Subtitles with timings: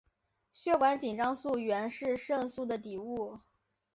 [0.51, 3.39] 血管紧张素原是肾素的底物。